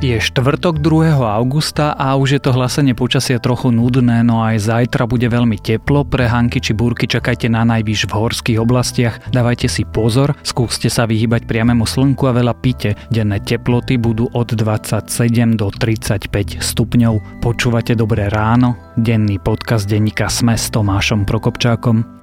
Je 0.00 0.16
štvrtok 0.16 0.80
2. 0.80 1.12
augusta 1.12 1.92
a 1.92 2.16
už 2.16 2.28
je 2.32 2.40
to 2.40 2.56
hlasenie 2.56 2.96
počasia 2.96 3.36
trochu 3.36 3.68
nudné, 3.68 4.24
no 4.24 4.40
aj 4.40 4.72
zajtra 4.72 5.04
bude 5.04 5.28
veľmi 5.28 5.60
teplo. 5.60 6.08
Pre 6.08 6.24
hanky 6.24 6.56
či 6.56 6.72
búrky 6.72 7.04
čakajte 7.04 7.52
na 7.52 7.68
najvyš 7.68 8.08
v 8.08 8.16
horských 8.16 8.58
oblastiach. 8.64 9.20
Dávajte 9.28 9.68
si 9.68 9.84
pozor, 9.84 10.32
skúste 10.40 10.88
sa 10.88 11.04
vyhybať 11.04 11.44
priamému 11.44 11.84
slnku 11.84 12.24
a 12.24 12.32
veľa 12.32 12.56
pite. 12.64 12.96
Denné 13.12 13.44
teploty 13.44 14.00
budú 14.00 14.24
od 14.32 14.48
27 14.56 15.60
do 15.60 15.68
35 15.68 16.32
stupňov. 16.64 17.44
Počúvate 17.44 17.92
Dobré 17.92 18.32
ráno? 18.32 18.80
Denný 18.96 19.36
podcast 19.36 19.84
denníka 19.84 20.32
Sme 20.32 20.56
s 20.56 20.72
Tomášom 20.72 21.28
Prokopčákom. 21.28 22.19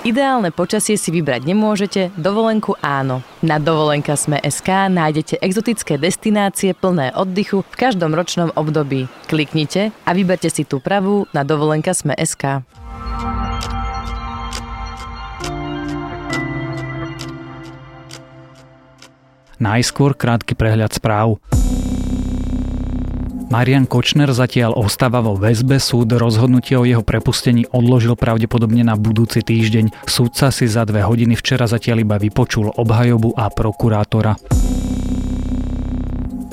Ideálne 0.00 0.48
počasie 0.48 0.96
si 0.96 1.12
vybrať 1.12 1.44
nemôžete, 1.44 2.08
dovolenku 2.16 2.72
áno. 2.80 3.20
Na 3.44 3.60
dovolenka 3.60 4.16
sme 4.16 4.40
SK 4.40 4.88
nájdete 4.88 5.36
exotické 5.44 6.00
destinácie 6.00 6.72
plné 6.72 7.12
oddychu 7.12 7.60
v 7.60 7.74
každom 7.76 8.16
ročnom 8.16 8.48
období. 8.56 9.12
Kliknite 9.28 9.92
a 10.08 10.10
vyberte 10.16 10.48
si 10.48 10.64
tú 10.64 10.80
pravú 10.80 11.28
na 11.36 11.44
dovolenka 11.44 11.92
sme 11.92 12.16
SK. 12.16 12.64
Najskôr 19.60 20.16
krátky 20.16 20.56
prehľad 20.56 20.96
správ. 20.96 21.36
Marian 23.50 23.82
Kočner 23.82 24.30
zatiaľ 24.30 24.78
ostáva 24.78 25.18
vo 25.18 25.34
väzbe, 25.34 25.82
súd 25.82 26.14
rozhodnutie 26.14 26.78
o 26.78 26.86
jeho 26.86 27.02
prepustení 27.02 27.66
odložil 27.74 28.14
pravdepodobne 28.14 28.86
na 28.86 28.94
budúci 28.94 29.42
týždeň. 29.42 30.06
Súdca 30.06 30.54
si 30.54 30.70
za 30.70 30.86
dve 30.86 31.02
hodiny 31.02 31.34
včera 31.34 31.66
zatiaľ 31.66 32.06
iba 32.06 32.14
vypočul 32.14 32.70
obhajobu 32.70 33.34
a 33.34 33.50
prokurátora. 33.50 34.38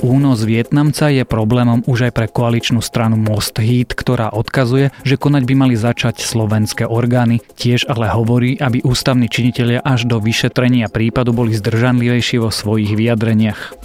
Únos 0.02 0.42
Vietnamca 0.42 1.06
je 1.10 1.22
problémom 1.22 1.86
už 1.86 2.10
aj 2.10 2.12
pre 2.18 2.26
koaličnú 2.26 2.82
stranu 2.82 3.14
Most 3.14 3.62
Heat, 3.62 3.94
ktorá 3.94 4.34
odkazuje, 4.34 4.90
že 5.06 5.14
konať 5.18 5.42
by 5.46 5.54
mali 5.54 5.74
začať 5.78 6.18
slovenské 6.22 6.82
orgány. 6.82 7.38
Tiež 7.54 7.86
ale 7.86 8.10
hovorí, 8.10 8.58
aby 8.58 8.82
ústavní 8.82 9.30
činitelia 9.30 9.82
až 9.86 10.06
do 10.06 10.18
vyšetrenia 10.18 10.90
prípadu 10.90 11.30
boli 11.30 11.54
zdržanlivejší 11.54 12.42
vo 12.42 12.50
svojich 12.50 12.94
vyjadreniach. 12.94 13.78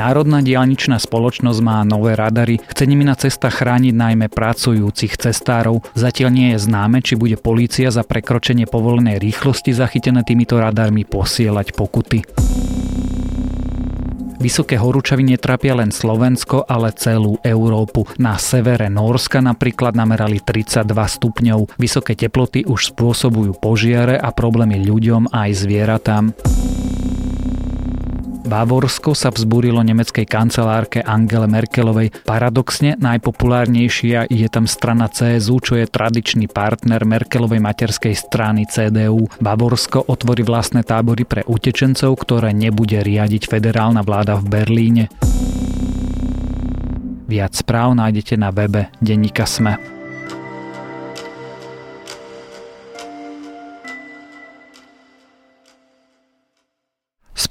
Národná 0.00 0.40
diálničná 0.40 0.96
spoločnosť 0.96 1.60
má 1.60 1.84
nové 1.84 2.16
radary, 2.16 2.56
chce 2.56 2.88
nimi 2.88 3.04
na 3.04 3.12
cestách 3.12 3.60
chrániť 3.60 3.92
najmä 3.92 4.32
pracujúcich 4.32 5.20
cestárov. 5.20 5.84
Zatiaľ 5.92 6.30
nie 6.32 6.48
je 6.56 6.64
známe, 6.64 7.04
či 7.04 7.20
bude 7.20 7.36
polícia 7.36 7.92
za 7.92 8.00
prekročenie 8.00 8.64
povolenej 8.64 9.20
rýchlosti 9.20 9.76
zachytené 9.76 10.24
týmito 10.24 10.56
radarmi 10.56 11.04
posielať 11.04 11.76
pokuty. 11.76 12.24
Vysoké 14.40 14.80
horúčavy 14.80 15.20
netrápia 15.20 15.76
len 15.76 15.92
Slovensko, 15.92 16.64
ale 16.64 16.96
celú 16.96 17.36
Európu. 17.44 18.08
Na 18.16 18.40
severe 18.40 18.88
Norska 18.88 19.44
napríklad 19.44 19.92
namerali 19.92 20.40
32 20.40 20.96
stupňov. 20.96 21.76
Vysoké 21.76 22.16
teploty 22.16 22.64
už 22.64 22.96
spôsobujú 22.96 23.52
požiare 23.60 24.16
a 24.16 24.32
problémy 24.32 24.80
ľuďom 24.80 25.28
aj 25.28 25.50
zvieratám. 25.60 26.32
Bavorsko 28.50 29.14
sa 29.14 29.30
vzbúrilo 29.30 29.78
nemeckej 29.86 30.26
kancelárke 30.26 31.06
Angele 31.06 31.46
Merkelovej. 31.46 32.26
Paradoxne 32.26 32.98
najpopulárnejšia 32.98 34.26
je 34.26 34.48
tam 34.50 34.66
strana 34.66 35.06
CSU, 35.06 35.62
čo 35.62 35.78
je 35.78 35.86
tradičný 35.86 36.50
partner 36.50 37.06
Merkelovej 37.06 37.62
materskej 37.62 38.18
strany 38.18 38.66
CDU. 38.66 39.30
Bavorsko 39.38 40.02
otvorí 40.02 40.42
vlastné 40.42 40.82
tábory 40.82 41.22
pre 41.22 41.46
utečencov, 41.46 42.10
ktoré 42.26 42.50
nebude 42.50 42.98
riadiť 42.98 43.46
federálna 43.46 44.02
vláda 44.02 44.34
v 44.42 44.50
Berlíne. 44.50 45.04
Viac 47.30 47.54
správ 47.54 47.94
nájdete 47.94 48.34
na 48.34 48.50
webe 48.50 48.90
Denníka 48.98 49.46
Sme. 49.46 49.99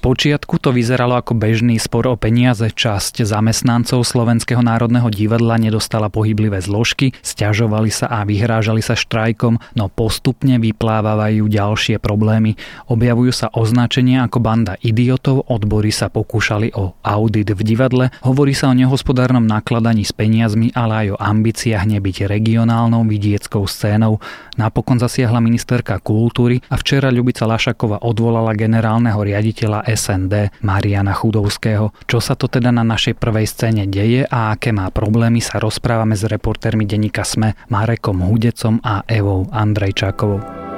Spočiatku 0.10 0.58
to 0.58 0.74
vyzeralo 0.74 1.22
ako 1.22 1.38
bežný 1.38 1.78
spor 1.78 2.10
o 2.10 2.18
peniaze. 2.18 2.66
Časť 2.66 3.22
zamestnancov 3.30 4.02
Slovenského 4.02 4.58
národného 4.58 5.06
divadla 5.14 5.62
nedostala 5.62 6.10
pohyblivé 6.10 6.58
zložky, 6.66 7.14
stiažovali 7.22 7.94
sa 7.94 8.10
a 8.10 8.26
vyhrážali 8.26 8.82
sa 8.82 8.98
štrajkom, 8.98 9.62
no 9.78 9.86
postupne 9.86 10.58
vyplávajú 10.58 11.46
ďalšie 11.46 12.02
problémy. 12.02 12.58
Objavujú 12.90 13.30
sa 13.30 13.54
označenia 13.54 14.26
ako 14.26 14.42
banda 14.42 14.82
idiotov, 14.82 15.46
odbory 15.46 15.94
sa 15.94 16.10
pokúšali 16.10 16.74
o 16.74 16.98
audit 17.06 17.54
v 17.54 17.62
divadle, 17.62 18.10
hovorí 18.26 18.58
sa 18.58 18.74
o 18.74 18.74
nehospodárnom 18.74 19.46
nakladaní 19.46 20.10
s 20.10 20.14
peniazmi, 20.18 20.74
ale 20.74 21.06
aj 21.06 21.08
o 21.14 21.22
ambíciách 21.22 21.86
nebyť 21.86 22.26
regionálnou 22.26 23.06
vidieckou 23.06 23.62
scénou. 23.70 24.18
Napokon 24.58 24.98
zasiahla 24.98 25.38
ministerka 25.38 26.02
kultúry 26.02 26.66
a 26.66 26.82
včera 26.82 27.14
Ľubica 27.14 27.46
Lašakova 27.46 28.02
odvolala 28.02 28.58
generálneho 28.58 29.22
riaditeľa 29.22 29.86
SND 30.00 30.64
Mariana 30.64 31.12
Chudovského. 31.12 31.92
Čo 32.08 32.24
sa 32.24 32.40
to 32.40 32.48
teda 32.48 32.72
na 32.72 32.88
našej 32.88 33.20
prvej 33.20 33.44
scéne 33.44 33.84
deje 33.84 34.24
a 34.24 34.56
aké 34.56 34.72
má 34.72 34.88
problémy 34.88 35.44
sa 35.44 35.60
rozprávame 35.60 36.16
s 36.16 36.24
reportérmi 36.24 36.88
denníka 36.88 37.28
SME 37.28 37.60
Marekom 37.68 38.24
Hudecom 38.24 38.80
a 38.80 39.04
Evou 39.12 39.44
Andrejčákovou. 39.52 40.70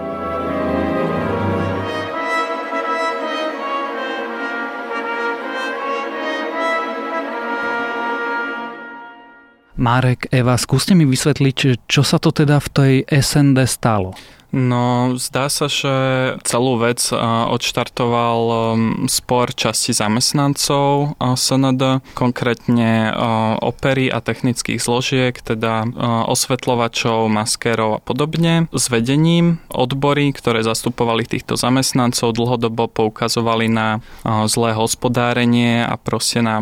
Marek, 9.81 10.29
Eva, 10.29 10.61
skúste 10.61 10.93
mi 10.93 11.09
vysvetliť, 11.09 11.89
čo 11.89 12.05
sa 12.05 12.21
to 12.21 12.29
teda 12.29 12.61
v 12.61 12.69
tej 12.69 12.93
SND 13.09 13.65
stalo. 13.65 14.13
No, 14.51 15.15
zdá 15.15 15.47
sa, 15.47 15.71
že 15.71 15.95
celú 16.43 16.75
vec 16.75 16.99
odštartoval 17.15 18.39
um, 18.43 18.59
spor 19.07 19.55
časti 19.55 19.95
zamestnancov 19.95 21.15
SND, 21.17 22.03
konkrétne 22.19 23.15
opery 23.63 24.11
a 24.11 24.19
technických 24.19 24.83
zložiek, 24.83 25.31
teda 25.39 25.87
osvetľovačov, 26.27 27.31
maskérov 27.31 27.89
a 27.97 28.03
podobne. 28.03 28.67
S 28.75 28.91
vedením 28.91 29.63
odbory, 29.71 30.35
ktoré 30.35 30.67
zastupovali 30.67 31.23
týchto 31.23 31.55
zamestnancov, 31.55 32.35
dlhodobo 32.35 32.91
poukazovali 32.91 33.71
na 33.71 34.03
zlé 34.51 34.75
hospodárenie 34.75 35.87
a 35.87 35.95
proste 35.95 36.43
na 36.43 36.59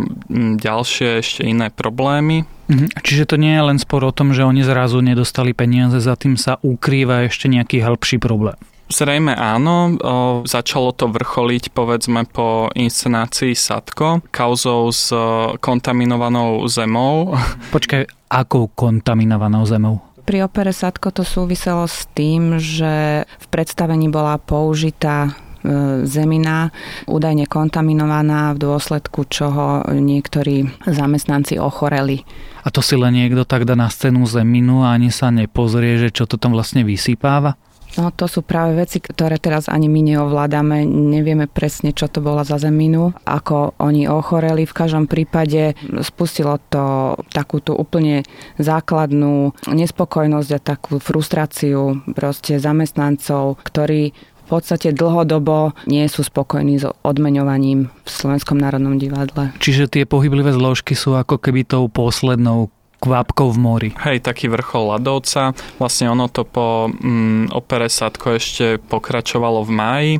ďalšie 0.62 1.26
ešte 1.26 1.42
iné 1.42 1.74
problémy 1.74 2.46
Mhm. 2.70 3.02
Čiže 3.02 3.34
to 3.34 3.36
nie 3.42 3.58
je 3.58 3.66
len 3.66 3.82
spor 3.82 4.06
o 4.06 4.14
tom, 4.14 4.30
že 4.30 4.46
oni 4.46 4.62
zrazu 4.62 5.02
nedostali 5.02 5.58
peniaze, 5.58 5.98
za 5.98 6.14
tým 6.14 6.38
sa 6.38 6.62
ukrýva 6.62 7.26
ešte 7.26 7.50
nejaký 7.50 7.79
hĺbší 7.84 8.18
problém. 8.22 8.56
Zrejme 8.90 9.38
áno, 9.38 9.94
o, 10.02 10.14
začalo 10.50 10.90
to 10.98 11.14
vrcholiť 11.14 11.70
povedzme 11.78 12.26
po 12.26 12.74
inscenácii 12.74 13.54
Sadko, 13.54 14.26
kauzou 14.34 14.90
s 14.90 15.14
kontaminovanou 15.62 16.66
zemou. 16.66 17.38
Počkaj, 17.76 18.10
akou 18.34 18.66
kontaminovanou 18.74 19.62
zemou? 19.70 20.02
Pri 20.26 20.42
opere 20.42 20.74
Sadko 20.74 21.14
to 21.14 21.22
súviselo 21.22 21.86
s 21.86 22.10
tým, 22.18 22.58
že 22.58 23.26
v 23.26 23.46
predstavení 23.50 24.10
bola 24.10 24.42
použitá 24.42 25.38
E, 25.60 26.08
zemina, 26.08 26.72
údajne 27.04 27.44
kontaminovaná, 27.44 28.56
v 28.56 28.64
dôsledku 28.64 29.28
čoho 29.28 29.84
niektorí 29.92 30.72
zamestnanci 30.88 31.60
ochoreli. 31.60 32.24
A 32.64 32.72
to 32.72 32.80
si 32.80 32.96
len 32.96 33.12
niekto 33.12 33.44
tak 33.44 33.68
dá 33.68 33.76
na 33.76 33.92
scénu 33.92 34.24
zeminu 34.24 34.88
a 34.88 34.96
ani 34.96 35.12
sa 35.12 35.28
nepozrie, 35.36 36.00
že 36.00 36.16
čo 36.16 36.24
to 36.24 36.40
tam 36.40 36.56
vlastne 36.56 36.88
vysypáva? 36.88 37.60
No 37.98 38.14
to 38.14 38.30
sú 38.30 38.46
práve 38.46 38.78
veci, 38.78 39.02
ktoré 39.02 39.42
teraz 39.42 39.66
ani 39.66 39.90
my 39.90 40.14
neovládame. 40.14 40.86
Nevieme 40.86 41.50
presne, 41.50 41.90
čo 41.96 42.06
to 42.06 42.22
bola 42.22 42.46
za 42.46 42.62
zeminu, 42.62 43.16
ako 43.26 43.74
oni 43.82 44.06
ochoreli. 44.06 44.70
V 44.70 44.78
každom 44.78 45.10
prípade 45.10 45.74
spustilo 46.06 46.62
to 46.70 47.18
takú 47.34 47.64
tú 47.64 47.74
úplne 47.74 48.22
základnú 48.62 49.58
nespokojnosť 49.66 50.50
a 50.54 50.60
takú 50.62 51.02
frustráciu 51.02 52.06
proste 52.14 52.62
zamestnancov, 52.62 53.58
ktorí 53.66 54.14
podstate 54.50 54.90
dlhodobo 54.90 55.78
nie 55.86 56.02
sú 56.10 56.26
spokojní 56.26 56.82
s 56.82 56.90
odmeňovaním 57.06 57.94
v 57.94 58.10
Slovenskom 58.10 58.58
národnom 58.58 58.98
divadle. 58.98 59.54
Čiže 59.62 59.86
tie 59.86 60.04
pohyblivé 60.10 60.50
zložky 60.58 60.98
sú 60.98 61.14
ako 61.14 61.38
keby 61.38 61.70
tou 61.70 61.86
poslednou 61.86 62.74
kvapkou 63.00 63.56
v 63.56 63.58
mori. 63.58 63.90
Hej, 64.04 64.28
taký 64.28 64.52
vrchol 64.52 65.00
ľadovca. 65.00 65.56
Vlastne 65.80 66.12
ono 66.12 66.28
to 66.28 66.44
po 66.44 66.92
mm, 66.92 67.56
opere 67.56 67.88
Sadko 67.88 68.36
ešte 68.36 68.78
pokračovalo 68.78 69.64
v 69.64 69.72
máji, 69.72 70.12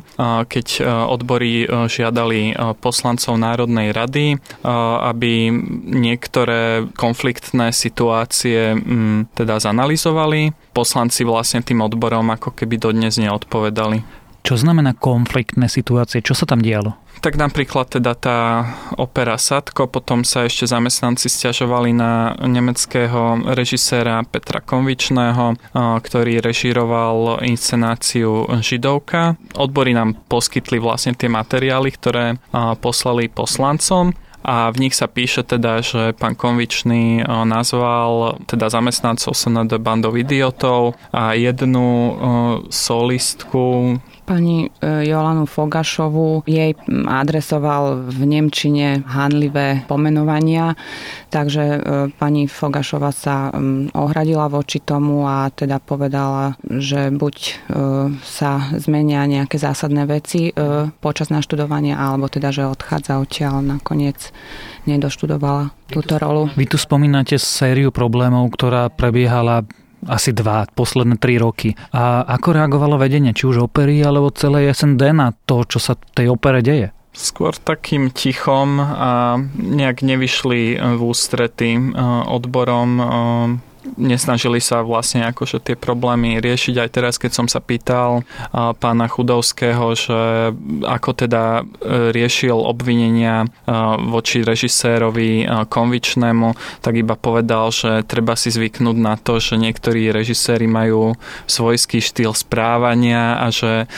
keď 0.48 0.66
e, 0.80 0.82
odbory 0.88 1.50
e, 1.64 1.66
žiadali 1.86 2.40
e, 2.50 2.52
poslancov 2.80 3.36
Národnej 3.36 3.92
rady, 3.92 4.40
aby 4.64 5.52
niektoré 5.86 6.88
konfliktné 6.96 7.70
situácie 7.70 8.74
mm, 8.74 9.36
teda 9.36 9.60
zanalizovali. 9.60 10.72
Poslanci 10.72 11.22
vlastne 11.28 11.60
tým 11.60 11.84
odborom 11.84 12.32
ako 12.32 12.56
keby 12.56 12.80
dodnes 12.80 13.20
neodpovedali. 13.20 14.02
Čo 14.40 14.56
znamená 14.56 14.96
konfliktné 14.96 15.68
situácie? 15.68 16.24
Čo 16.24 16.32
sa 16.32 16.48
tam 16.48 16.64
dialo? 16.64 16.96
Tak 17.20 17.36
napríklad 17.36 18.00
teda 18.00 18.16
tá 18.16 18.38
opera 18.96 19.36
Sadko, 19.36 19.84
potom 19.92 20.24
sa 20.24 20.48
ešte 20.48 20.64
zamestnanci 20.64 21.28
stiažovali 21.28 21.92
na 21.92 22.32
nemeckého 22.40 23.44
režiséra 23.52 24.24
Petra 24.24 24.64
Konvičného, 24.64 25.52
ktorý 25.76 26.40
režiroval 26.40 27.44
inscenáciu 27.44 28.48
Židovka. 28.64 29.36
Odbory 29.52 29.92
nám 29.92 30.16
poskytli 30.32 30.80
vlastne 30.80 31.12
tie 31.12 31.28
materiály, 31.28 31.92
ktoré 31.92 32.40
poslali 32.80 33.28
poslancom 33.28 34.16
a 34.40 34.72
v 34.72 34.88
nich 34.88 34.96
sa 34.96 35.04
píše 35.04 35.44
teda, 35.44 35.84
že 35.84 36.16
pán 36.16 36.32
Konvičný 36.32 37.20
nazval 37.44 38.40
teda 38.48 38.72
zamestnancov 38.72 39.36
SND 39.36 39.76
bandov 39.76 40.16
idiotov 40.16 40.96
a 41.12 41.36
jednu 41.36 42.16
solistku 42.72 44.00
pani 44.30 44.70
e, 44.70 45.06
Jolanu 45.10 45.42
Fogašovu. 45.42 46.46
Jej 46.46 46.78
adresoval 47.10 48.06
v 48.06 48.20
Nemčine 48.30 49.02
hanlivé 49.02 49.82
pomenovania, 49.90 50.78
takže 51.34 51.64
e, 51.66 51.78
pani 52.14 52.46
Fogašova 52.46 53.10
sa 53.10 53.50
ohradila 53.90 54.46
voči 54.46 54.78
tomu 54.78 55.26
a 55.26 55.50
teda 55.50 55.82
povedala, 55.82 56.54
že 56.62 57.10
buď 57.10 57.36
e, 57.42 57.52
sa 58.22 58.70
zmenia 58.78 59.26
nejaké 59.26 59.58
zásadné 59.58 60.06
veci 60.06 60.52
počas 61.00 61.32
naštudovania, 61.32 61.98
alebo 61.98 62.28
teda, 62.30 62.52
že 62.52 62.68
odchádza 62.68 63.18
odtiaľ 63.18 63.64
nakoniec 63.64 64.30
nedoštudovala 64.86 65.74
túto 65.90 66.20
rolu. 66.20 66.52
Vy 66.54 66.70
tu 66.70 66.78
spomínate 66.78 67.40
sériu 67.40 67.90
problémov, 67.90 68.52
ktorá 68.54 68.92
prebiehala 68.92 69.66
asi 70.06 70.32
dva, 70.32 70.64
posledné 70.72 71.20
tri 71.20 71.36
roky. 71.36 71.76
A 71.92 72.24
ako 72.24 72.56
reagovalo 72.56 72.96
vedenie, 72.96 73.36
či 73.36 73.48
už 73.48 73.68
opery, 73.68 74.00
alebo 74.00 74.32
celej 74.32 74.72
SND 74.72 75.02
na 75.12 75.32
to, 75.44 75.66
čo 75.68 75.76
sa 75.82 75.96
tej 75.96 76.32
opere 76.32 76.64
deje? 76.64 76.94
Skôr 77.10 77.58
takým 77.58 78.14
tichom 78.14 78.78
a 78.78 79.34
nejak 79.58 80.06
nevyšli 80.06 80.78
v 80.78 81.00
ústrety 81.02 81.74
eh, 81.74 81.82
odborom 82.30 82.90
eh, 82.96 83.06
nesnažili 83.96 84.60
sa 84.60 84.84
vlastne 84.84 85.24
akože 85.28 85.60
tie 85.60 85.76
problémy 85.76 86.40
riešiť. 86.40 86.74
Aj 86.76 86.90
teraz, 86.92 87.16
keď 87.16 87.32
som 87.32 87.46
sa 87.48 87.60
pýtal 87.64 88.24
pána 88.52 89.06
Chudovského, 89.08 89.96
že 89.96 90.52
ako 90.84 91.10
teda 91.16 91.44
e, 91.60 92.12
riešil 92.12 92.56
obvinenia 92.56 93.44
e, 93.44 93.48
voči 94.08 94.44
režisérovi 94.44 95.44
e, 95.44 95.64
konvičnému, 95.68 96.80
tak 96.84 96.94
iba 97.00 97.16
povedal, 97.16 97.72
že 97.72 98.04
treba 98.04 98.36
si 98.36 98.52
zvyknúť 98.52 98.96
na 98.96 99.16
to, 99.16 99.40
že 99.40 99.56
niektorí 99.56 100.12
režiséri 100.12 100.68
majú 100.68 101.16
svojský 101.48 102.00
štýl 102.00 102.32
správania 102.36 103.40
a 103.40 103.48
že 103.52 103.88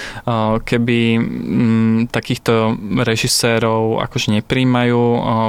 keby 0.64 0.99
takýchto 2.08 2.76
režisérov 3.02 4.02
akože 4.02 4.40
nepríjmajú 4.40 5.02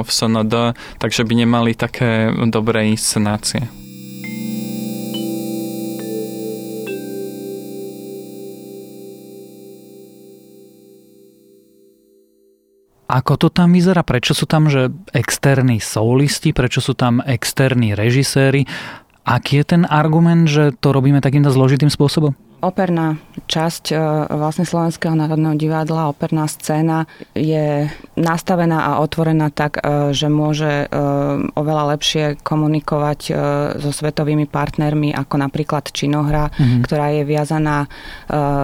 v 0.04 0.08
SND, 0.08 0.54
takže 0.98 1.22
by 1.24 1.34
nemali 1.34 1.72
také 1.76 2.30
dobré 2.48 2.90
inscenácie. 2.92 3.83
Ako 13.14 13.38
to 13.38 13.46
tam 13.46 13.70
vyzerá? 13.70 14.02
Prečo 14.02 14.34
sú 14.34 14.42
tam 14.50 14.66
že 14.66 14.90
externí 15.14 15.78
soulisti? 15.78 16.50
Prečo 16.50 16.82
sú 16.82 16.98
tam 16.98 17.22
externí 17.22 17.94
režiséri? 17.94 18.66
Aký 19.22 19.62
je 19.62 19.78
ten 19.78 19.82
argument, 19.86 20.50
že 20.50 20.74
to 20.74 20.90
robíme 20.90 21.22
takýmto 21.22 21.54
zložitým 21.54 21.94
spôsobom? 21.94 22.34
Operná 22.64 23.20
časť 23.44 23.84
e, 23.92 23.96
vlastne 24.40 24.64
Slovenského 24.64 25.12
národného 25.12 25.52
divadla, 25.52 26.08
operná 26.08 26.48
scéna 26.48 27.04
je 27.36 27.92
nastavená 28.16 28.88
a 28.88 29.04
otvorená 29.04 29.52
tak, 29.52 29.84
e, 29.84 30.16
že 30.16 30.32
môže 30.32 30.88
e, 30.88 30.96
oveľa 31.52 31.84
lepšie 31.96 32.40
komunikovať 32.40 33.20
so 33.78 33.90
svetovými 33.92 34.48
partnermi, 34.48 35.12
ako 35.12 35.34
napríklad 35.36 35.92
činohra, 35.92 36.48
mm-hmm. 36.48 36.82
ktorá 36.86 37.06
je 37.12 37.22
viazaná 37.26 37.86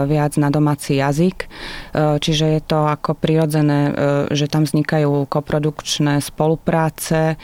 viac 0.06 0.32
na 0.38 0.48
domáci 0.48 0.98
jazyk. 0.98 1.50
Čiže 1.94 2.46
je 2.58 2.60
to 2.62 2.86
ako 2.86 3.18
prirodzené, 3.18 3.92
že 4.30 4.46
tam 4.46 4.64
vznikajú 4.64 5.26
koprodukčné 5.26 6.22
spolupráce, 6.22 7.36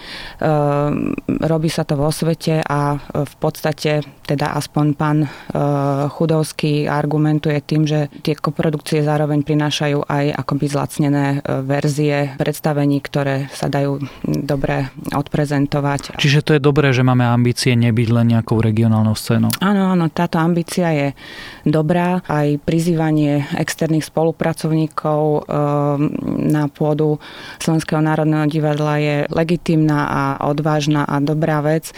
robí 1.26 1.69
sa 1.69 1.82
to 1.82 1.94
vo 1.99 2.11
svete 2.11 2.62
a 2.62 3.00
v 3.12 3.35
podstate 3.41 4.05
teda 4.26 4.56
aspoň 4.56 4.87
pán 4.96 5.19
Chudov 6.17 6.46
Liptovský 6.46 6.87
argumentuje 6.87 7.58
tým, 7.58 7.90
že 7.90 8.06
tie 8.23 8.38
koprodukcie 8.38 9.02
zároveň 9.02 9.43
prinášajú 9.43 10.06
aj 10.06 10.25
akoby 10.46 10.67
zlacnené 10.70 11.26
e, 11.43 11.58
verzie 11.67 12.38
predstavení, 12.38 13.02
ktoré 13.02 13.50
sa 13.50 13.67
dajú 13.67 13.99
dobre 14.23 14.94
odprezentovať. 15.11 16.20
Čiže 16.23 16.46
to 16.46 16.55
je 16.55 16.62
dobré, 16.62 16.94
že 16.94 17.02
máme 17.02 17.26
ambície 17.26 17.75
nebyť 17.75 18.08
len 18.14 18.38
nejakou 18.38 18.62
regionálnou 18.62 19.19
scénou. 19.19 19.50
Áno, 19.58 19.90
áno, 19.90 20.06
táto 20.06 20.38
ambícia 20.38 20.94
je 20.94 21.08
dobrá. 21.67 22.23
Aj 22.31 22.46
prizývanie 22.62 23.43
externých 23.58 24.06
spolupracovníkov 24.06 25.20
e, 25.26 25.40
na 26.46 26.70
pôdu 26.70 27.19
Slovenského 27.58 27.99
národného 27.99 28.46
divadla 28.46 29.02
je 29.02 29.17
legitimná 29.34 30.00
a 30.06 30.23
odvážna 30.46 31.02
a 31.11 31.19
dobrá 31.19 31.58
vec. 31.58 31.90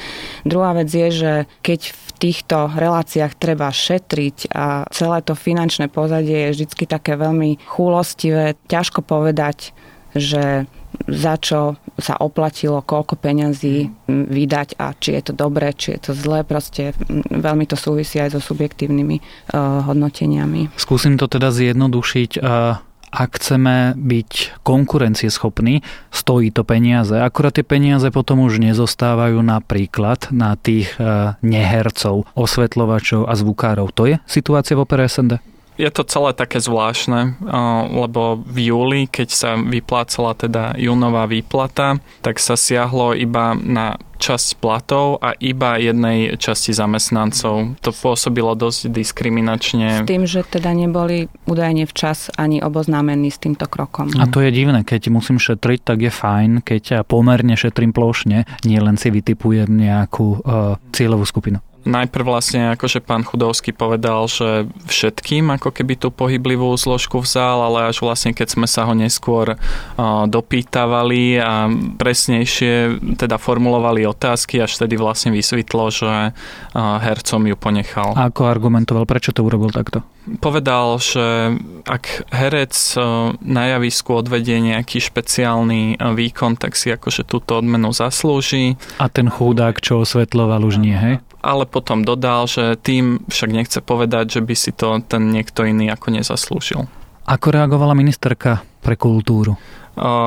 Druhá 0.48 0.72
vec 0.72 0.88
je, 0.88 1.08
že 1.12 1.32
keď 1.60 1.80
v 1.92 2.10
týchto 2.18 2.68
reláciách 2.74 3.38
treba 3.38 3.70
šetriť 3.70 4.50
a 4.50 4.84
celé 4.90 5.18
to 5.22 5.38
finančné 5.38 5.86
pozadie 5.86 6.50
je 6.50 6.66
vždy 6.66 6.84
také 6.90 7.14
veľmi 7.14 7.62
chúlostivé. 7.64 8.58
Ťažko 8.66 9.06
povedať, 9.06 9.70
že 10.18 10.66
za 11.06 11.34
čo 11.38 11.76
sa 12.00 12.16
oplatilo, 12.18 12.80
koľko 12.80 13.20
peňazí 13.20 13.92
vydať 14.08 14.80
a 14.80 14.96
či 14.96 15.20
je 15.20 15.22
to 15.30 15.32
dobré, 15.36 15.70
či 15.76 15.94
je 15.94 16.10
to 16.10 16.12
zlé. 16.16 16.42
Proste 16.42 16.96
veľmi 17.28 17.68
to 17.68 17.76
súvisí 17.76 18.18
aj 18.18 18.34
so 18.34 18.40
subjektívnymi 18.42 19.16
uh, 19.20 19.84
hodnoteniami. 19.86 20.74
Skúsim 20.74 21.20
to 21.20 21.28
teda 21.28 21.52
zjednodušiť. 21.52 22.30
Uh 22.40 22.87
ak 23.12 23.40
chceme 23.40 23.96
byť 23.96 24.62
konkurencieschopní, 24.62 25.80
stojí 26.12 26.52
to 26.52 26.62
peniaze. 26.64 27.16
Akurát 27.16 27.56
tie 27.56 27.66
peniaze 27.66 28.08
potom 28.12 28.44
už 28.44 28.60
nezostávajú 28.60 29.40
napríklad 29.40 30.28
na 30.30 30.54
tých 30.54 30.92
e, 30.96 31.34
nehercov, 31.40 32.28
osvetľovačov 32.36 33.26
a 33.26 33.32
zvukárov. 33.34 33.88
To 33.96 34.08
je 34.08 34.16
situácia 34.28 34.76
v 34.76 34.84
opere 34.84 35.08
SND? 35.08 35.57
Je 35.78 35.90
to 35.94 36.02
celé 36.02 36.34
také 36.34 36.58
zvláštne, 36.58 37.38
lebo 37.94 38.42
v 38.42 38.74
júli, 38.74 39.00
keď 39.06 39.28
sa 39.30 39.50
vyplácala 39.54 40.34
teda 40.34 40.74
júnová 40.74 41.30
výplata, 41.30 42.02
tak 42.20 42.42
sa 42.42 42.58
siahlo 42.58 43.14
iba 43.14 43.54
na 43.54 43.94
časť 44.18 44.58
platov 44.58 45.22
a 45.22 45.32
iba 45.38 45.78
jednej 45.78 46.34
časti 46.36 46.74
zamestnancov. 46.74 47.78
To 47.80 47.90
pôsobilo 47.94 48.58
dosť 48.58 48.90
diskriminačne. 48.90 50.02
S 50.02 50.10
tým, 50.10 50.26
že 50.26 50.42
teda 50.42 50.74
neboli 50.74 51.30
údajne 51.46 51.86
včas 51.86 52.34
ani 52.34 52.58
oboznámení 52.58 53.30
s 53.30 53.38
týmto 53.38 53.70
krokom. 53.70 54.10
A 54.18 54.26
to 54.26 54.42
je 54.42 54.50
divné, 54.50 54.82
keď 54.82 55.14
musím 55.14 55.38
šetriť, 55.38 55.80
tak 55.86 55.98
je 56.02 56.10
fajn, 56.10 56.66
keď 56.66 57.06
pomerne 57.06 57.54
šetrím 57.54 57.94
plošne, 57.94 58.44
nie 58.66 58.80
len 58.82 58.98
si 58.98 59.14
vytipujem 59.14 59.70
nejakú 59.70 60.42
uh, 60.42 60.74
cieľovú 60.90 61.22
skupinu 61.22 61.62
najprv 61.86 62.24
vlastne 62.26 62.74
akože 62.74 63.04
pán 63.04 63.22
Chudovský 63.22 63.70
povedal, 63.76 64.26
že 64.26 64.66
všetkým 64.90 65.54
ako 65.54 65.70
keby 65.70 65.94
tú 66.00 66.08
pohyblivú 66.10 66.74
zložku 66.74 67.22
vzal, 67.22 67.64
ale 67.64 67.92
až 67.92 68.02
vlastne 68.02 68.34
keď 68.34 68.48
sme 68.58 68.66
sa 68.66 68.84
ho 68.88 68.92
neskôr 68.96 69.54
dopýtavali 70.26 71.38
a 71.38 71.70
presnejšie 71.96 72.98
teda 73.16 73.38
formulovali 73.38 74.04
otázky, 74.04 74.60
až 74.60 74.76
vtedy 74.80 74.98
vlastne 74.98 75.30
vysvetlo, 75.32 75.84
že 75.92 76.36
hercom 76.76 77.42
ju 77.46 77.56
ponechal. 77.56 78.12
A 78.18 78.28
ako 78.28 78.50
argumentoval, 78.50 79.06
prečo 79.08 79.30
to 79.32 79.46
urobil 79.46 79.72
takto? 79.72 80.02
Povedal, 80.44 81.00
že 81.00 81.56
ak 81.88 82.28
herec 82.28 82.76
na 83.40 83.64
javisku 83.72 84.12
odvedie 84.12 84.60
nejaký 84.60 85.00
špeciálny 85.00 85.96
výkon, 85.96 86.60
tak 86.60 86.76
si 86.76 86.92
akože 86.92 87.24
túto 87.24 87.56
odmenu 87.56 87.96
zaslúži. 87.96 88.76
A 89.00 89.08
ten 89.08 89.32
chudák, 89.32 89.80
čo 89.80 90.04
osvetloval, 90.04 90.68
už 90.68 90.84
nie, 90.84 90.92
hej? 90.92 91.24
Ale 91.42 91.64
potom 91.66 92.02
dodal, 92.02 92.50
že 92.50 92.74
tým 92.80 93.22
však 93.30 93.50
nechce 93.50 93.78
povedať, 93.82 94.38
že 94.38 94.40
by 94.42 94.54
si 94.54 94.70
to 94.74 94.98
ten 95.06 95.30
niekto 95.30 95.62
iný 95.64 95.90
ako 95.92 96.14
nezaslúžil. 96.14 96.90
Ako 97.28 97.52
reagovala 97.52 97.92
ministerka 97.92 98.64
pre 98.80 98.96
kultúru? 98.96 99.58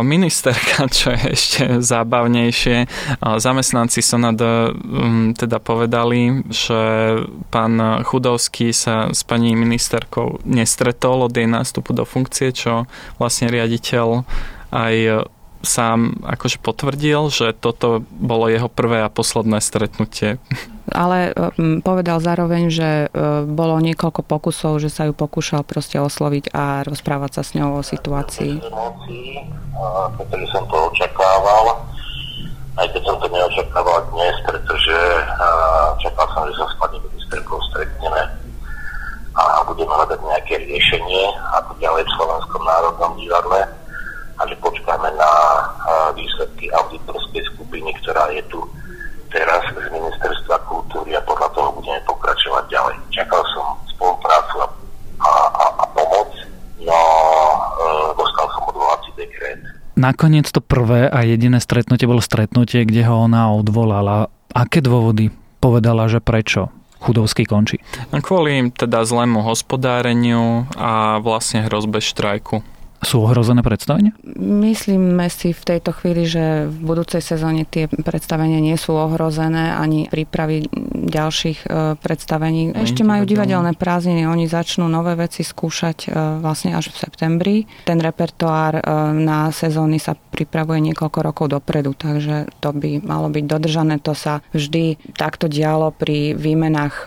ministerka, 0.03 0.87
čo 0.91 1.15
je 1.15 1.23
ešte 1.31 1.63
zábavnejšie. 1.79 2.77
Zamestnanci 3.21 4.03
Sonad 4.03 4.39
um, 4.41 5.31
teda 5.31 5.63
povedali, 5.63 6.43
že 6.51 6.81
pán 7.49 8.03
Chudovský 8.03 8.75
sa 8.75 9.09
s 9.11 9.23
pani 9.23 9.55
ministerkou 9.55 10.43
nestretol 10.43 11.27
od 11.27 11.33
jej 11.33 11.47
nástupu 11.47 11.95
do 11.95 12.03
funkcie, 12.03 12.51
čo 12.51 12.85
vlastne 13.15 13.47
riaditeľ 13.47 14.27
aj 14.71 14.95
sám 15.61 16.21
akože 16.25 16.57
potvrdil, 16.61 17.29
že 17.29 17.53
toto 17.53 18.03
bolo 18.09 18.49
jeho 18.49 18.67
prvé 18.67 19.05
a 19.05 19.13
posledné 19.13 19.61
stretnutie. 19.61 20.41
Ale 20.91 21.31
povedal 21.85 22.19
zároveň, 22.19 22.73
že 22.73 22.89
e, 23.05 23.07
bolo 23.47 23.79
niekoľko 23.79 24.25
pokusov, 24.25 24.81
že 24.81 24.91
sa 24.91 25.07
ju 25.07 25.13
pokúšal 25.15 25.63
proste 25.63 26.01
osloviť 26.01 26.51
a 26.51 26.83
rozprávať 26.83 27.31
sa 27.39 27.41
s 27.45 27.53
ňou 27.55 27.79
o 27.79 27.85
situácii. 27.85 28.59
Pretože 30.17 30.45
som 30.51 30.65
to 30.67 30.77
očakával, 30.91 31.79
aj 32.75 32.87
keď 32.91 33.01
som 33.07 33.15
to 33.21 33.27
neočakával 33.29 34.03
dnes, 34.11 34.35
pretože 34.43 34.97
čakal 36.01 36.25
som, 36.33 36.43
že 36.49 36.53
sa 36.59 36.65
s 36.67 36.75
pani 36.75 36.97
ministerkou 36.99 37.57
stretneme 37.71 38.21
a 39.31 39.63
budeme 39.63 39.93
hľadať 39.95 40.19
nejaké 40.19 40.59
riešenie, 40.59 41.23
ako 41.55 41.71
ďalej 41.79 42.03
v 42.03 42.15
Slovenskom 42.19 42.61
národnom 42.67 43.11
divadle 43.15 43.61
a 44.41 44.41
že 44.49 44.55
počkáme 44.59 45.07
na 45.15 45.20
výsledky 46.41 46.73
auditorskej 46.73 47.43
skupiny, 47.53 47.93
ktorá 48.01 48.33
je 48.33 48.41
tu 48.49 48.59
teraz 49.29 49.61
z 49.69 49.87
Ministerstva 49.93 50.57
kultúry 50.65 51.13
a 51.13 51.21
podľa 51.21 51.53
toho 51.53 51.69
budeme 51.77 52.01
pokračovať 52.09 52.65
ďalej. 52.67 52.97
Čakal 53.13 53.41
som 53.53 53.65
spoluprácu 53.93 54.55
a, 54.65 54.67
a, 55.21 55.65
a 55.69 55.85
pomoc, 55.93 56.33
no 56.81 56.97
e, 56.97 57.85
dostal 58.17 58.47
som 58.57 58.63
odvolací 58.73 59.09
dekret. 59.13 59.61
Nakoniec 59.93 60.49
to 60.49 60.65
prvé 60.65 61.05
a 61.13 61.21
jediné 61.21 61.61
stretnutie 61.61 62.09
bolo 62.09 62.25
stretnutie, 62.25 62.89
kde 62.89 63.05
ho 63.05 63.21
ona 63.21 63.53
odvolala. 63.53 64.33
Aké 64.51 64.81
dôvody 64.81 65.29
povedala, 65.61 66.09
že 66.09 66.19
prečo? 66.19 66.73
Chudovský 67.01 67.49
končí. 67.49 67.81
Kvôli 68.13 68.69
teda 68.77 69.01
zlému 69.01 69.41
hospodáreniu 69.41 70.69
a 70.77 71.17
vlastne 71.17 71.65
hrozbe 71.65 71.97
štrajku. 71.97 72.61
Sú 73.01 73.25
ohrozené 73.25 73.65
predstavenia? 73.65 74.13
Myslíme 74.37 75.25
si 75.33 75.57
v 75.57 75.63
tejto 75.65 75.89
chvíli, 75.89 76.29
že 76.29 76.69
v 76.69 76.77
budúcej 76.85 77.17
sezóne 77.17 77.65
tie 77.65 77.89
predstavenia 77.89 78.61
nie 78.61 78.77
sú 78.77 78.93
ohrozené 78.93 79.73
ani 79.73 80.05
prípravy 80.05 80.69
ďalších 81.09 81.65
e, 81.65 81.97
predstavení. 81.97 82.77
Ešte 82.77 83.01
majú 83.01 83.25
divadelné 83.25 83.73
prázdniny, 83.73 84.29
oni 84.29 84.45
začnú 84.45 84.85
nové 84.85 85.17
veci 85.17 85.41
skúšať 85.41 85.97
e, 86.05 86.09
vlastne 86.45 86.77
až 86.77 86.93
v 86.93 87.01
septembri. 87.01 87.55
Ten 87.89 87.97
repertoár 87.97 88.77
e, 88.77 88.81
na 89.17 89.49
sezóny 89.49 89.97
sa 89.97 90.13
pripravuje 90.31 90.79
niekoľko 90.91 91.19
rokov 91.21 91.45
dopredu, 91.51 91.91
takže 91.91 92.47
to 92.63 92.71
by 92.71 93.03
malo 93.03 93.27
byť 93.27 93.45
dodržané. 93.45 93.99
To 94.07 94.15
sa 94.15 94.39
vždy 94.55 95.13
takto 95.13 95.51
dialo 95.51 95.91
pri 95.91 96.33
výmenách 96.33 97.05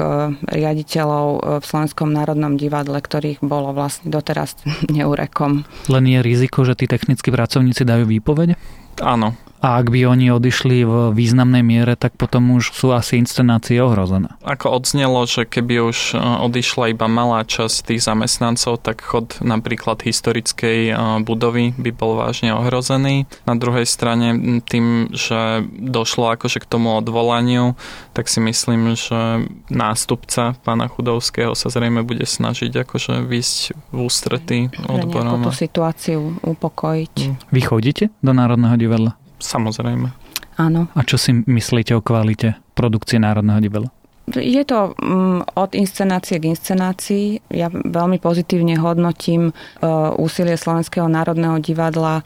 riaditeľov 0.52 1.26
v 1.61 1.64
Slovenskom 1.64 2.12
národnom 2.12 2.61
divadle, 2.61 3.00
ktorých 3.00 3.40
bolo 3.40 3.73
vlastne 3.73 4.12
doteraz 4.12 4.61
neurekom. 4.97 5.64
Len 5.88 6.04
je 6.04 6.21
riziko, 6.21 6.62
že 6.62 6.76
tí 6.76 6.85
technickí 6.85 7.33
pracovníci 7.33 7.83
dajú 7.83 8.04
výpoveď? 8.04 8.54
Áno, 9.02 9.35
a 9.64 9.80
ak 9.80 9.88
by 9.88 10.04
oni 10.04 10.28
odišli 10.28 10.85
v 10.85 11.16
významnej 11.16 11.64
miere, 11.64 11.97
tak 11.97 12.21
potom 12.21 12.52
už 12.61 12.76
sú 12.76 12.92
asi 12.92 13.16
inscenácie 13.16 13.80
ohrozené. 13.80 14.37
Ako 14.44 14.76
odznelo, 14.76 15.25
že 15.25 15.49
keby 15.49 15.88
už 15.88 16.12
e, 16.12 16.21
odišla 16.21 16.92
iba 16.92 17.09
malá 17.09 17.49
časť 17.49 17.88
tých 17.88 18.04
zamestnancov, 18.04 18.85
tak 18.85 19.00
chod 19.00 19.40
napríklad 19.40 20.04
historickej 20.04 20.92
e, 20.92 20.94
budovy 21.25 21.73
by 21.80 21.90
bol 21.97 22.21
vážne 22.21 22.52
ohrozený. 22.52 23.25
Na 23.49 23.56
druhej 23.56 23.88
strane 23.88 24.61
tým, 24.68 25.09
že 25.16 25.64
došlo 25.73 26.37
akože 26.37 26.61
k 26.61 26.68
tomu 26.68 26.92
odvolaniu, 27.00 27.73
tak 28.12 28.28
si 28.28 28.44
myslím, 28.44 28.92
že 29.00 29.49
nástupca 29.73 30.61
pána 30.61 30.92
Chudovského 30.92 31.56
sa 31.56 31.73
zrejme 31.73 32.04
bude 32.04 32.28
snažiť 32.28 32.85
akože 32.85 33.25
vysť 33.25 33.73
v 33.97 33.99
ústretí 34.04 34.59
odborom. 34.92 35.49
tú 35.49 35.56
situáciu 35.56 36.37
upokojiť. 36.44 37.49
Vy 37.49 37.61
chodíte 37.64 38.12
do 38.21 38.37
Národného 38.37 38.76
divadla? 38.76 39.24
Samozrejme. 39.44 40.08
Áno. 40.56 40.88
A 40.94 41.00
čo 41.04 41.20
si 41.20 41.34
myslíte 41.44 41.92
o 41.92 42.00
kvalite 42.00 42.56
produkcie 42.72 43.20
Národného 43.20 43.60
divadla? 43.60 43.90
Je 44.24 44.64
to 44.64 44.96
um, 45.04 45.44
od 45.44 45.76
inscenácie 45.76 46.40
k 46.40 46.48
inscenácii. 46.48 47.44
Ja 47.52 47.68
veľmi 47.68 48.16
pozitívne 48.24 48.80
hodnotím 48.80 49.52
uh, 49.52 50.16
úsilie 50.16 50.56
Slovenského 50.56 51.04
národného 51.12 51.60
divadla 51.60 52.24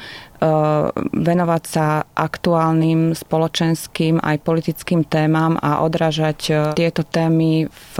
venovať 1.12 1.62
sa 1.66 2.06
aktuálnym 2.14 3.14
spoločenským 3.14 4.22
aj 4.22 4.36
politickým 4.42 5.02
témam 5.02 5.58
a 5.58 5.82
odrážať 5.82 6.38
eh, 6.50 6.56
tieto 6.78 7.02
témy 7.02 7.66
v 7.66 7.94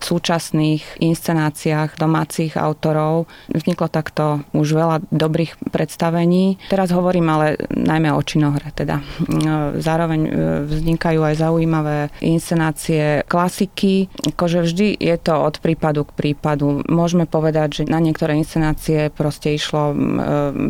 súčasných 0.00 1.00
inscenáciách 1.02 2.00
domácich 2.00 2.56
autorov. 2.56 3.28
Vzniklo 3.52 3.92
takto 3.92 4.44
už 4.56 4.68
veľa 4.72 4.96
dobrých 5.12 5.58
predstavení. 5.68 6.56
Teraz 6.72 6.92
hovorím 6.92 7.28
ale 7.28 7.60
najmä 7.72 8.12
o 8.12 8.22
činohre. 8.22 8.70
Teda. 8.72 9.00
Eh, 9.00 9.80
zároveň 9.80 10.20
vznikajú 10.68 11.20
aj 11.24 11.34
zaujímavé 11.40 11.98
inscenácie 12.22 13.24
klasiky. 13.26 14.08
Akože 14.34 14.64
vždy 14.64 14.98
je 14.98 15.16
to 15.18 15.34
od 15.34 15.60
prípadu 15.60 16.04
k 16.08 16.14
prípadu. 16.14 16.84
Môžeme 16.86 17.24
povedať, 17.24 17.82
že 17.82 17.90
na 17.90 17.98
niektoré 17.98 18.36
inscenácie 18.38 19.10
proste 19.12 19.54
išlo 19.56 19.94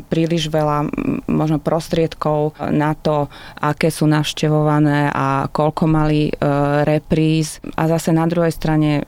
príliš 0.08 0.48
veľa 0.48 0.87
možno 1.28 1.58
prostriedkov 1.60 2.56
na 2.72 2.96
to, 2.96 3.28
aké 3.60 3.92
sú 3.92 4.08
navštevované 4.08 5.12
a 5.12 5.46
koľko 5.48 5.84
mali 5.86 6.28
e, 6.28 6.32
repríz. 6.82 7.60
A 7.76 7.86
zase 7.86 8.10
na 8.10 8.26
druhej 8.26 8.52
strane 8.52 9.04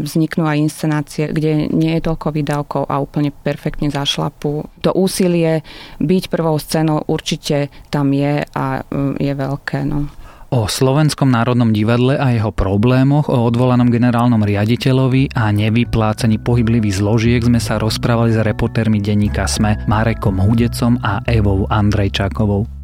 vzniknú 0.00 0.44
aj 0.44 0.58
inscenácie, 0.60 1.24
kde 1.30 1.68
nie 1.70 1.96
je 1.98 2.06
toľko 2.06 2.28
výdavkov 2.34 2.82
a 2.88 3.00
úplne 3.00 3.32
perfektne 3.32 3.88
zašlapú. 3.88 4.68
To 4.84 4.90
úsilie 4.94 5.64
byť 6.00 6.24
prvou 6.28 6.56
scénou 6.60 7.02
určite 7.08 7.72
tam 7.90 8.12
je 8.12 8.44
a 8.44 8.82
je 9.18 9.32
veľké. 9.34 9.84
No. 9.86 10.23
O 10.52 10.68
Slovenskom 10.68 11.32
národnom 11.32 11.72
divadle 11.72 12.20
a 12.20 12.34
jeho 12.34 12.52
problémoch, 12.52 13.32
o 13.32 13.48
odvolanom 13.48 13.88
generálnom 13.88 14.44
riaditeľovi 14.44 15.32
a 15.32 15.48
nevyplácaní 15.48 16.36
pohyblivých 16.42 17.00
zložiek 17.00 17.40
sme 17.40 17.62
sa 17.62 17.80
rozprávali 17.80 18.36
s 18.36 18.44
reportérmi 18.44 19.00
denníka 19.00 19.48
SME 19.48 19.88
Marekom 19.88 20.36
Hudecom 20.36 21.00
a 21.00 21.24
Evou 21.24 21.64
Andrejčákovou. 21.72 22.83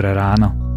ráno. 0.00 0.72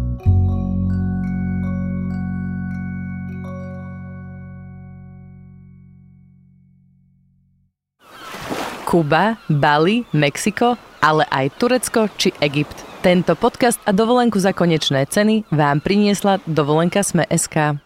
Kuba, 8.86 9.40
Bali, 9.50 10.06
Mexiko, 10.14 10.78
ale 11.02 11.26
aj 11.28 11.58
Turecko 11.58 12.06
či 12.14 12.30
Egypt. 12.38 12.86
Tento 13.02 13.34
podcast 13.34 13.82
a 13.82 13.90
dovolenku 13.90 14.38
za 14.38 14.54
konečné 14.54 15.06
ceny 15.10 15.46
vám 15.50 15.82
priniesla 15.82 16.38
dovolenka 16.46 17.02
Sme.sk. 17.02 17.85